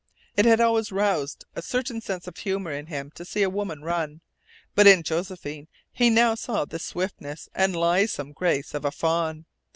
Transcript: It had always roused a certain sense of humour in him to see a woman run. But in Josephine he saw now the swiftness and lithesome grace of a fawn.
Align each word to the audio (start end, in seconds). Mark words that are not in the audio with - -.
It 0.35 0.45
had 0.45 0.59
always 0.59 0.91
roused 0.91 1.45
a 1.55 1.61
certain 1.61 2.01
sense 2.01 2.25
of 2.25 2.35
humour 2.37 2.71
in 2.71 2.87
him 2.87 3.11
to 3.11 3.23
see 3.23 3.43
a 3.43 3.51
woman 3.51 3.83
run. 3.83 4.21
But 4.73 4.87
in 4.87 5.03
Josephine 5.03 5.67
he 5.91 6.09
saw 6.35 6.53
now 6.53 6.65
the 6.65 6.79
swiftness 6.79 7.49
and 7.53 7.75
lithesome 7.75 8.31
grace 8.31 8.73
of 8.73 8.83
a 8.83 8.89
fawn. 8.89 9.45